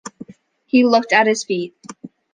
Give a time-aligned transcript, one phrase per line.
[0.65, 1.75] He looked at his feet.